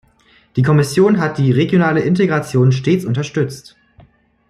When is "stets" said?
2.71-3.05